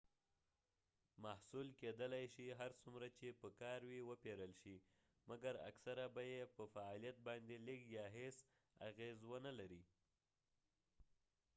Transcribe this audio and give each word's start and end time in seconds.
محصول 1.23 1.67
کېدلای 1.81 2.25
شي 2.35 2.45
هر 2.59 2.71
څومره 2.83 3.07
چې 3.17 3.27
په 3.41 3.49
کار 3.61 3.79
وي 3.89 4.01
وپیرل 4.03 4.51
شي 4.61 4.75
مکر 5.29 5.55
اکثره 5.69 6.05
به 6.15 6.23
یې 6.33 6.41
په 6.55 6.63
فعالیت 6.73 7.17
باندي 7.27 7.57
لږ 7.67 7.79
یا 7.97 8.05
هیڅ 8.17 8.37
اغیز 8.89 9.19
و 9.29 9.33
نه 9.45 9.51
لري 9.59 9.83